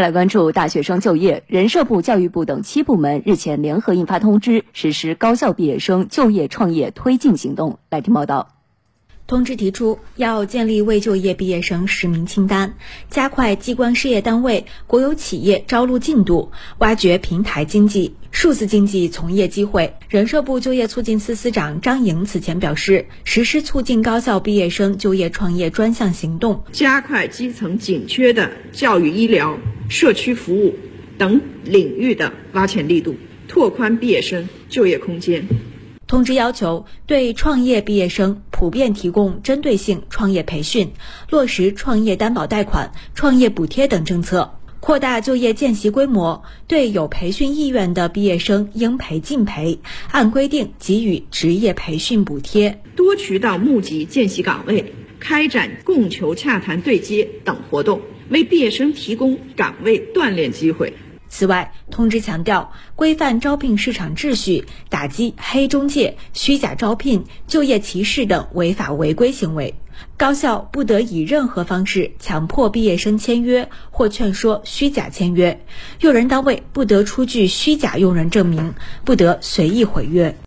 [0.00, 7.78] 再来关注大学生就业，人社部、教育部等七部门日前联合印发通知，实施高校毕业生就业创业推进行动。
[7.90, 8.48] 来听报道。
[9.26, 12.76] 通知提出，要建立未就业毕业生实名清单，
[13.10, 19.94] 加快机关事业单位、国有企业招录进度，挖掘平台经济、数字经济从业机会。
[20.08, 29.56] 人社部就业促进司司长张莹此前表示，实施促进高校毕业生就业创业专项行动，加快基层紧缺的教育、医疗、
[29.90, 30.76] 社区服务
[31.18, 33.16] 等领域的挖潜力度，
[33.48, 35.44] 拓宽毕业生就业空间。
[36.06, 40.92] 通知要求，对创业毕业生普遍提供针对性创业培训，
[41.28, 46.44] 落实创业担保贷款、创业补贴等政策，扩大就业见习规模。
[46.68, 49.80] 对有培训意愿的毕业生，应培尽培，
[50.12, 52.80] 按规定给予职业培训补贴。
[52.94, 60.92] 多渠道募集见习岗位，开展供求洽谈对接等活动，为毕业生提供岗位锻炼机会。
[61.28, 69.74] 此外，通知强调，规范招聘市场秩序，打击黑中介、虚假招聘、就业歧视等违法违规行为。
[70.16, 75.60] 高校不得以任何方式强迫毕业生签约或劝说虚假签约，
[76.00, 80.36] 用人单位不得出具虚假用人证明，不得随意毁约。